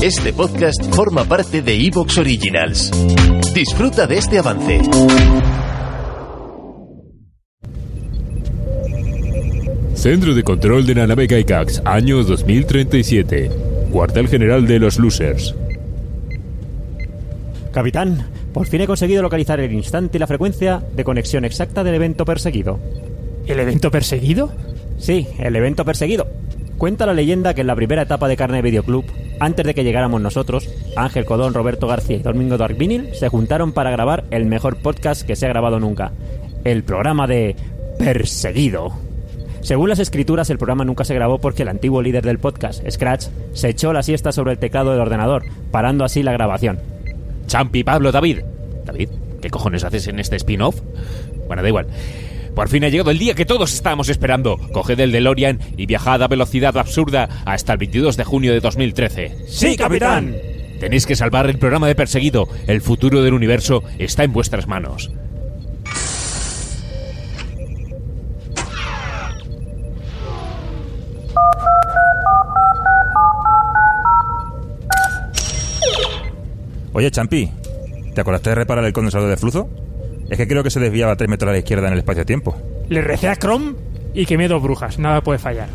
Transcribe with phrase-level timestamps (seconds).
[0.00, 2.92] Este podcast forma parte de Evox Originals.
[3.52, 4.80] Disfruta de este avance.
[9.94, 13.50] Centro de Control de la nave Gygax, año 2037.
[13.90, 15.56] Cuartel General de los Losers.
[17.72, 21.96] Capitán, por fin he conseguido localizar el instante y la frecuencia de conexión exacta del
[21.96, 22.78] evento perseguido.
[23.48, 24.52] ¿El evento perseguido?
[24.96, 26.28] Sí, el evento perseguido.
[26.76, 29.04] Cuenta la leyenda que en la primera etapa de Carne Video Club,
[29.40, 32.76] antes de que llegáramos nosotros, Ángel Codón, Roberto García y Domingo Dark
[33.12, 36.12] se juntaron para grabar el mejor podcast que se ha grabado nunca.
[36.64, 37.56] El programa de
[37.98, 38.92] Perseguido.
[39.60, 43.26] Según las escrituras, el programa nunca se grabó porque el antiguo líder del podcast, Scratch,
[43.52, 46.78] se echó la siesta sobre el teclado del ordenador, parando así la grabación.
[47.46, 48.40] Champi, Pablo, David.
[48.84, 49.08] David,
[49.42, 50.80] ¿qué cojones haces en este spin-off?
[51.46, 51.86] Bueno, da igual.
[52.58, 54.58] Por fin ha llegado el día que todos estábamos esperando.
[54.72, 59.46] Coged el DeLorean y viajad a velocidad absurda hasta el 22 de junio de 2013.
[59.46, 60.34] ¡Sí, capitán!
[60.80, 62.48] Tenéis que salvar el programa de Perseguido.
[62.66, 65.08] El futuro del universo está en vuestras manos.
[76.92, 77.52] Oye, Champi,
[78.16, 79.70] ¿te acordaste de reparar el condensador de flujo?
[80.28, 82.56] Es que creo que se desviaba 3 metros a la izquierda en el espacio-tiempo.
[82.88, 83.74] Le recé a Chrome
[84.14, 84.98] y quemé dos brujas.
[84.98, 85.68] Nada puede fallar.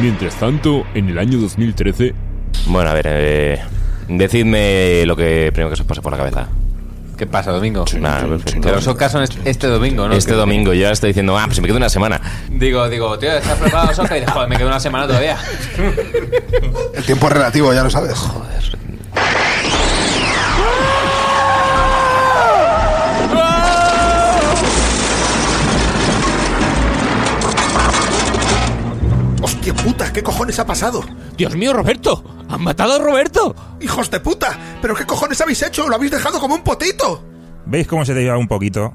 [0.00, 2.14] Mientras tanto, en el año 2013,
[2.66, 3.58] Bueno, a ver, eh,
[4.08, 6.48] decidme lo que primero que se os pase por la cabeza.
[7.16, 7.84] ¿Qué pasa, Domingo?
[7.98, 8.60] Nada, perfecto.
[8.62, 10.14] Pero son este- este domingo, ¿no?
[10.14, 12.20] Este Que- domingo yo ya estoy diciendo, ah, pues me quedo una semana.
[12.50, 14.16] Digo, digo, tío, ¿estás preparado, Soca?
[14.16, 15.38] Y dices, joder, me quedo una semana todavía.
[16.94, 18.12] El tiempo es relativo, ya lo sabes.
[18.18, 18.75] ¡Hostia
[30.26, 31.04] cojones ha pasado?
[31.36, 32.24] ¡Dios mío, Roberto!
[32.48, 33.54] ¡Han matado a Roberto!
[33.80, 34.58] ¡Hijos de puta!
[34.82, 35.88] ¿Pero qué cojones habéis hecho?
[35.88, 37.22] ¡Lo habéis dejado como un potito!
[37.64, 38.92] ¿Veis cómo se desviaba un poquito?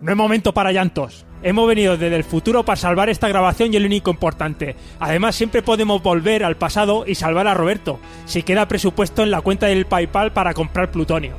[0.00, 1.26] No es momento para llantos.
[1.42, 4.76] Hemos venido desde el futuro para salvar esta grabación y el único importante.
[5.00, 9.40] Además, siempre podemos volver al pasado y salvar a Roberto, si queda presupuesto en la
[9.40, 11.34] cuenta del PayPal para comprar plutonio.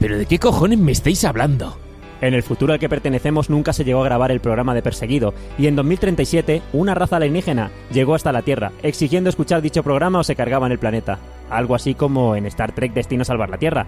[0.00, 1.78] ¿Pero de qué cojones me estáis hablando?
[2.20, 5.34] En el futuro al que pertenecemos nunca se llegó a grabar el programa de Perseguido,
[5.56, 10.24] y en 2037 una raza alienígena llegó hasta la Tierra, exigiendo escuchar dicho programa o
[10.24, 11.18] se cargaban el planeta.
[11.50, 13.86] Algo así como en Star Trek Destino Salvar la Tierra.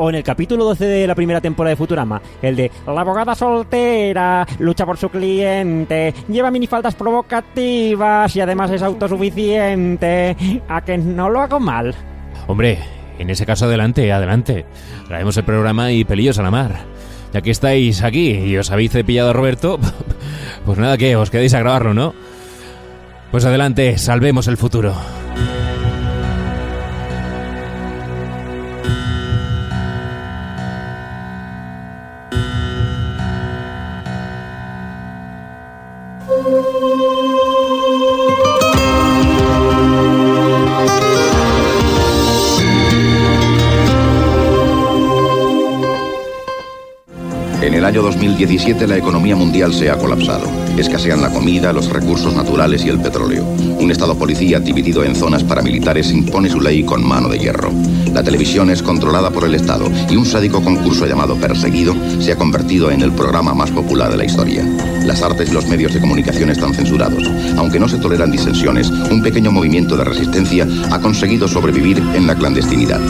[0.00, 3.34] O en el capítulo 12 de la primera temporada de Futurama, el de La abogada
[3.34, 10.36] soltera, lucha por su cliente, lleva minifaldas provocativas y además es autosuficiente.
[10.68, 11.96] A que no lo hago mal.
[12.46, 12.78] Hombre,
[13.18, 14.64] en ese caso adelante, adelante.
[15.08, 16.97] Traemos el programa y pelillos a la mar.
[17.32, 19.78] Ya que estáis aquí y os habéis cepillado a Roberto,
[20.64, 22.14] pues nada que os quedéis a grabarlo, ¿no?
[23.30, 24.94] Pues adelante, salvemos el futuro.
[47.98, 50.46] Año 2017 la economía mundial se ha colapsado.
[50.76, 53.42] Escasean la comida, los recursos naturales y el petróleo.
[53.44, 57.72] Un Estado policía dividido en zonas paramilitares impone su ley con mano de hierro.
[58.12, 62.36] La televisión es controlada por el Estado y un sádico concurso llamado Perseguido se ha
[62.36, 64.97] convertido en el programa más popular de la historia.
[65.08, 67.24] Las artes y los medios de comunicación están censurados.
[67.56, 72.34] Aunque no se toleran disensiones, un pequeño movimiento de resistencia ha conseguido sobrevivir en la
[72.34, 73.00] clandestinidad.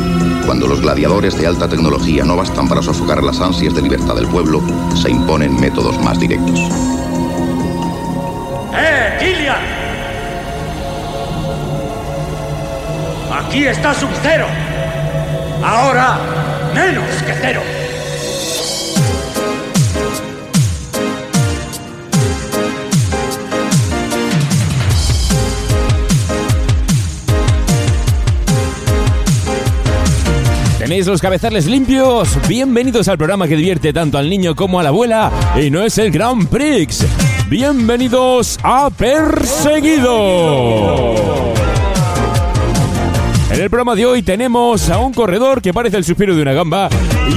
[0.47, 4.29] Cuando los gladiadores de alta tecnología no bastan para sofocar las ansias de libertad del
[4.29, 4.63] pueblo,
[4.95, 6.61] se imponen métodos más directos.
[8.75, 9.57] ¡Eh, Gillian!
[13.45, 14.47] Aquí está Sub-Zero.
[15.65, 16.21] Ahora,
[16.73, 17.61] menos que cero.
[30.99, 32.37] ¿Tenéis los cabezales limpios?
[32.49, 35.97] Bienvenidos al programa que divierte tanto al niño como a la abuela y no es
[35.99, 37.06] el Grand Prix.
[37.49, 40.25] Bienvenidos a Perseguido.
[43.53, 46.53] En el programa de hoy tenemos a un corredor que parece el suspiro de una
[46.53, 46.89] gamba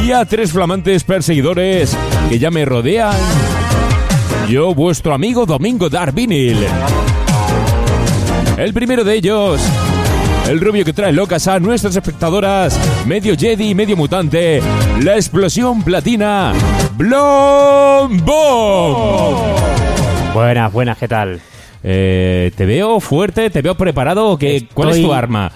[0.04, 1.96] y a tres flamantes perseguidores
[2.30, 3.14] que ya me rodean.
[4.50, 6.58] Yo, vuestro amigo Domingo Darvinil.
[8.58, 9.62] El primero de ellos
[10.50, 14.62] el rubio que trae locas a nuestras espectadoras, medio Jedi y medio mutante,
[15.02, 16.54] la explosión platina,
[16.98, 18.18] Blom.
[20.34, 21.40] Buenas, buenas, ¿qué tal?
[21.84, 24.38] Eh, te veo fuerte, te veo preparado.
[24.38, 25.52] ¿Qué, ¿Cuál es tu arma?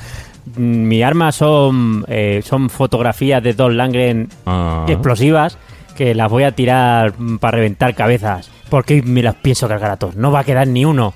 [0.57, 4.85] Mm, Mi arma son, eh, son fotografías de Don Langren Ah.
[4.87, 5.57] explosivas
[5.95, 8.49] que las voy a tirar para reventar cabezas.
[8.69, 10.15] Porque me las pienso cargar a todos.
[10.15, 11.13] No va a quedar ni uno.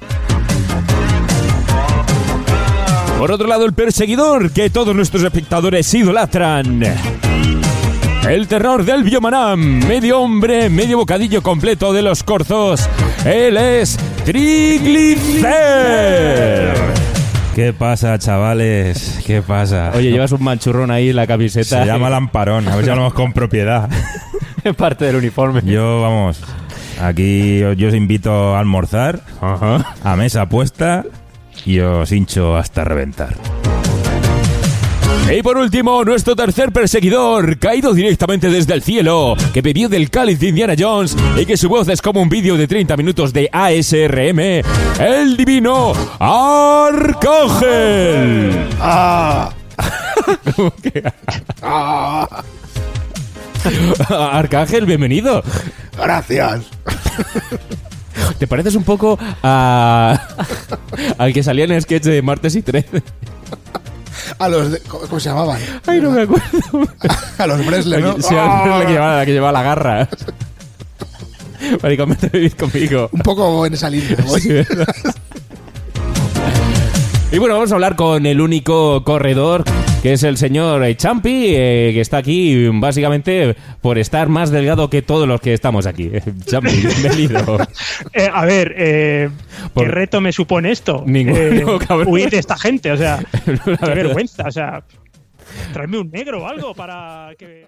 [3.19, 6.81] Por otro lado, el perseguidor que todos nuestros espectadores idolatran.
[8.27, 12.88] El terror del Biomanam, medio hombre, medio bocadillo completo de los corzos.
[13.25, 15.50] Él es Triglicer.
[17.56, 19.19] ¿Qué pasa, chavales?
[19.25, 19.92] ¿Qué pasa?
[19.95, 21.81] Oye, llevas un manchurrón ahí en la camiseta.
[21.81, 23.89] Se llama lamparón, a ver si hablamos con propiedad.
[24.63, 25.62] Es parte del uniforme.
[25.66, 26.39] Yo, vamos,
[27.01, 31.04] aquí os- yo os invito a almorzar, a mesa puesta,
[31.65, 33.35] y os hincho hasta reventar.
[35.31, 40.39] Y por último, nuestro tercer perseguidor, caído directamente desde el cielo, que bebió del cáliz
[40.39, 43.47] de Indiana Jones y que su voz es como un vídeo de 30 minutos de
[43.51, 44.63] ASRM,
[45.00, 47.50] el divino Arcángel.
[48.79, 49.51] ¡Ah!
[54.09, 55.44] Arcángel, bienvenido.
[55.95, 56.65] Gracias.
[58.39, 60.19] ¿Te pareces un poco a...
[61.18, 63.03] al que salía en el sketch de Martes y 13?
[64.39, 65.59] A los de- ¿Cómo se llamaban?
[65.86, 66.47] Ay, no me acuerdo.
[67.38, 68.13] A los Bresler, ¿no?
[68.21, 70.09] Sí, la, que llevaba, la que llevaba la garra.
[71.83, 73.09] Maricón, vete a vivir conmigo.
[73.12, 74.15] Un poco en esa línea.
[74.25, 74.39] voy.
[74.42, 74.50] Sí.
[77.31, 79.63] Y bueno, vamos a hablar con el único corredor,
[80.01, 84.89] que es el señor eh, Champi, eh, que está aquí básicamente por estar más delgado
[84.89, 86.09] que todos los que estamos aquí.
[86.45, 86.71] Champi,
[87.01, 87.59] bienvenido.
[88.13, 89.29] Eh, a ver, eh,
[89.75, 91.03] Por- ¿qué reto me supone esto?
[91.05, 92.07] Ninguno, Eh, cabrón.
[92.09, 94.83] huir de esta gente, o sea, qué vergüenza, o sea,
[95.71, 97.67] tráeme un negro o algo para que...